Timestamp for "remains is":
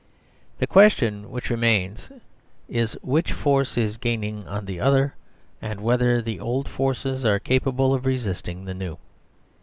1.51-2.93